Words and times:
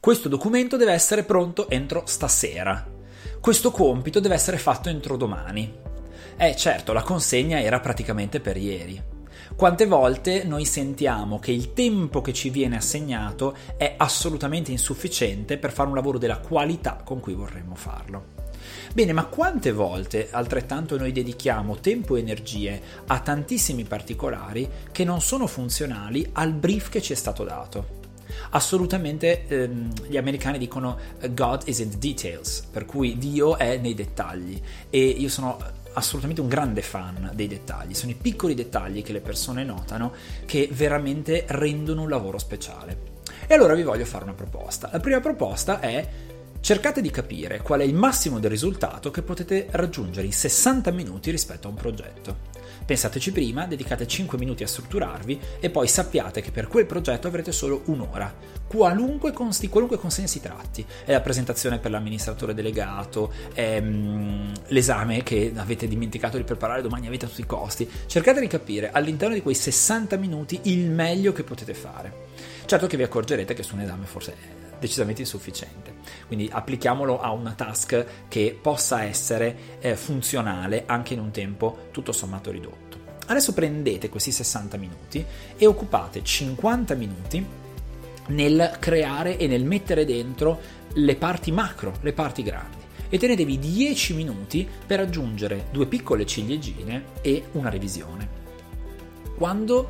Questo 0.00 0.30
documento 0.30 0.78
deve 0.78 0.94
essere 0.94 1.24
pronto 1.24 1.68
entro 1.68 2.04
stasera. 2.06 2.90
Questo 3.38 3.70
compito 3.70 4.18
deve 4.18 4.34
essere 4.34 4.56
fatto 4.56 4.88
entro 4.88 5.18
domani. 5.18 5.70
Eh 6.38 6.56
certo, 6.56 6.94
la 6.94 7.02
consegna 7.02 7.60
era 7.60 7.80
praticamente 7.80 8.40
per 8.40 8.56
ieri. 8.56 8.98
Quante 9.54 9.84
volte 9.84 10.44
noi 10.44 10.64
sentiamo 10.64 11.38
che 11.38 11.52
il 11.52 11.74
tempo 11.74 12.22
che 12.22 12.32
ci 12.32 12.48
viene 12.48 12.78
assegnato 12.78 13.54
è 13.76 13.92
assolutamente 13.98 14.70
insufficiente 14.70 15.58
per 15.58 15.70
fare 15.70 15.90
un 15.90 15.96
lavoro 15.96 16.16
della 16.16 16.38
qualità 16.38 17.02
con 17.04 17.20
cui 17.20 17.34
vorremmo 17.34 17.74
farlo. 17.74 18.48
Bene, 18.94 19.12
ma 19.12 19.26
quante 19.26 19.70
volte 19.70 20.28
altrettanto 20.30 20.96
noi 20.96 21.12
dedichiamo 21.12 21.76
tempo 21.76 22.16
e 22.16 22.20
energie 22.20 22.80
a 23.06 23.20
tantissimi 23.20 23.84
particolari 23.84 24.66
che 24.92 25.04
non 25.04 25.20
sono 25.20 25.46
funzionali 25.46 26.26
al 26.32 26.54
brief 26.54 26.88
che 26.88 27.02
ci 27.02 27.12
è 27.12 27.16
stato 27.16 27.44
dato? 27.44 27.99
Assolutamente 28.50 29.46
ehm, 29.46 29.92
gli 30.08 30.16
americani 30.16 30.58
dicono 30.58 30.98
God 31.30 31.62
is 31.66 31.78
in 31.78 31.90
the 31.90 31.98
details, 31.98 32.66
per 32.70 32.84
cui 32.84 33.18
Dio 33.18 33.56
è 33.56 33.76
nei 33.78 33.94
dettagli 33.94 34.60
e 34.88 34.98
io 34.98 35.28
sono 35.28 35.58
assolutamente 35.92 36.40
un 36.40 36.48
grande 36.48 36.82
fan 36.82 37.30
dei 37.34 37.48
dettagli, 37.48 37.94
sono 37.94 38.12
i 38.12 38.14
piccoli 38.14 38.54
dettagli 38.54 39.02
che 39.02 39.12
le 39.12 39.20
persone 39.20 39.64
notano 39.64 40.12
che 40.46 40.68
veramente 40.72 41.44
rendono 41.48 42.02
un 42.02 42.08
lavoro 42.08 42.38
speciale. 42.38 43.18
E 43.46 43.54
allora 43.54 43.74
vi 43.74 43.82
voglio 43.82 44.04
fare 44.04 44.24
una 44.24 44.34
proposta. 44.34 44.88
La 44.92 45.00
prima 45.00 45.20
proposta 45.20 45.80
è 45.80 46.08
cercate 46.60 47.00
di 47.00 47.10
capire 47.10 47.62
qual 47.62 47.80
è 47.80 47.84
il 47.84 47.94
massimo 47.94 48.38
del 48.38 48.50
risultato 48.50 49.10
che 49.10 49.22
potete 49.22 49.66
raggiungere 49.70 50.26
in 50.26 50.32
60 50.32 50.90
minuti 50.90 51.30
rispetto 51.30 51.66
a 51.66 51.70
un 51.70 51.76
progetto. 51.76 52.49
Pensateci 52.84 53.32
prima, 53.32 53.66
dedicate 53.66 54.06
5 54.06 54.38
minuti 54.38 54.62
a 54.62 54.66
strutturarvi 54.66 55.40
e 55.60 55.70
poi 55.70 55.86
sappiate 55.86 56.40
che 56.40 56.50
per 56.50 56.68
quel 56.68 56.86
progetto 56.86 57.26
avrete 57.28 57.52
solo 57.52 57.82
un'ora. 57.86 58.32
Qualunque, 58.66 59.32
cons- 59.32 59.68
qualunque 59.68 59.98
consegna 59.98 60.26
si 60.26 60.40
tratti, 60.40 60.84
è 61.04 61.12
la 61.12 61.20
presentazione 61.20 61.78
per 61.78 61.90
l'amministratore 61.90 62.54
delegato, 62.54 63.32
è 63.52 63.80
mm, 63.80 64.52
l'esame 64.68 65.22
che 65.22 65.52
avete 65.54 65.88
dimenticato 65.88 66.36
di 66.36 66.44
preparare 66.44 66.82
domani 66.82 67.06
avete 67.06 67.26
a 67.26 67.28
tutti 67.28 67.40
i 67.40 67.46
costi. 67.46 67.88
Cercate 68.06 68.40
di 68.40 68.46
capire 68.46 68.90
all'interno 68.90 69.34
di 69.34 69.42
quei 69.42 69.54
60 69.54 70.16
minuti 70.16 70.60
il 70.64 70.90
meglio 70.90 71.32
che 71.32 71.42
potete 71.42 71.74
fare. 71.74 72.28
Certo 72.66 72.86
che 72.86 72.96
vi 72.96 73.02
accorgerete 73.02 73.54
che 73.54 73.62
su 73.62 73.74
un 73.74 73.80
esame 73.80 74.06
forse 74.06 74.59
decisamente 74.80 75.20
insufficiente. 75.20 75.98
Quindi 76.26 76.48
applichiamolo 76.50 77.20
a 77.20 77.30
una 77.30 77.52
task 77.52 78.04
che 78.28 78.58
possa 78.60 79.04
essere 79.04 79.78
eh, 79.80 79.94
funzionale 79.94 80.84
anche 80.86 81.14
in 81.14 81.20
un 81.20 81.30
tempo 81.30 81.88
tutto 81.92 82.12
sommato 82.12 82.50
ridotto. 82.50 82.98
Adesso 83.26 83.52
prendete 83.52 84.08
questi 84.08 84.32
60 84.32 84.76
minuti 84.76 85.24
e 85.56 85.66
occupate 85.66 86.24
50 86.24 86.94
minuti 86.94 87.46
nel 88.28 88.76
creare 88.80 89.36
e 89.36 89.46
nel 89.46 89.64
mettere 89.64 90.04
dentro 90.04 90.60
le 90.94 91.14
parti 91.14 91.52
macro, 91.52 91.94
le 92.00 92.12
parti 92.12 92.42
grandi. 92.42 92.78
E 93.08 93.18
tenetevi 93.18 93.58
10 93.58 94.14
minuti 94.14 94.68
per 94.86 95.00
aggiungere 95.00 95.66
due 95.70 95.86
piccole 95.86 96.26
ciliegine 96.26 97.04
e 97.22 97.44
una 97.52 97.68
revisione. 97.68 98.38
Quando 99.36 99.88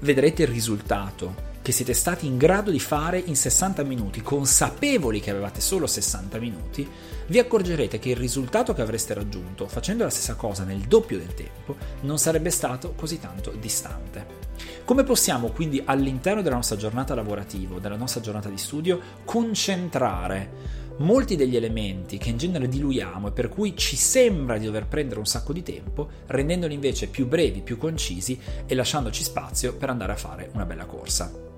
vedrete 0.00 0.42
il 0.42 0.48
risultato 0.48 1.50
che 1.62 1.72
siete 1.72 1.94
stati 1.94 2.26
in 2.26 2.36
grado 2.36 2.70
di 2.70 2.80
fare 2.80 3.18
in 3.18 3.36
60 3.36 3.84
minuti, 3.84 4.20
consapevoli 4.20 5.20
che 5.20 5.30
avevate 5.30 5.60
solo 5.60 5.86
60 5.86 6.38
minuti, 6.38 6.86
vi 7.28 7.38
accorgerete 7.38 8.00
che 8.00 8.10
il 8.10 8.16
risultato 8.16 8.74
che 8.74 8.82
avreste 8.82 9.14
raggiunto 9.14 9.68
facendo 9.68 10.02
la 10.02 10.10
stessa 10.10 10.34
cosa 10.34 10.64
nel 10.64 10.80
doppio 10.80 11.18
del 11.18 11.34
tempo 11.34 11.76
non 12.00 12.18
sarebbe 12.18 12.50
stato 12.50 12.92
così 12.96 13.20
tanto 13.20 13.52
distante. 13.52 14.40
Come 14.84 15.04
possiamo 15.04 15.48
quindi 15.48 15.80
all'interno 15.84 16.42
della 16.42 16.56
nostra 16.56 16.76
giornata 16.76 17.14
lavorativa, 17.14 17.78
della 17.78 17.96
nostra 17.96 18.20
giornata 18.20 18.48
di 18.48 18.58
studio, 18.58 19.00
concentrare 19.24 20.80
molti 20.98 21.36
degli 21.36 21.56
elementi 21.56 22.18
che 22.18 22.30
in 22.30 22.36
genere 22.36 22.68
diluiamo 22.68 23.28
e 23.28 23.32
per 23.32 23.48
cui 23.48 23.76
ci 23.76 23.96
sembra 23.96 24.58
di 24.58 24.66
dover 24.66 24.86
prendere 24.86 25.20
un 25.20 25.26
sacco 25.26 25.52
di 25.52 25.62
tempo, 25.62 26.08
rendendoli 26.26 26.74
invece 26.74 27.06
più 27.06 27.26
brevi, 27.26 27.62
più 27.62 27.78
concisi 27.78 28.38
e 28.66 28.74
lasciandoci 28.74 29.22
spazio 29.22 29.74
per 29.74 29.90
andare 29.90 30.12
a 30.12 30.16
fare 30.16 30.50
una 30.52 30.66
bella 30.66 30.84
corsa. 30.84 31.51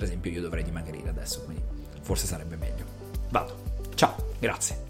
Per 0.00 0.08
esempio 0.08 0.30
io 0.30 0.40
dovrei 0.40 0.64
dimagrire 0.64 1.10
adesso, 1.10 1.42
quindi 1.42 1.62
forse 2.00 2.26
sarebbe 2.26 2.56
meglio. 2.56 2.86
Vado. 3.28 3.54
Ciao, 3.94 4.16
grazie. 4.38 4.89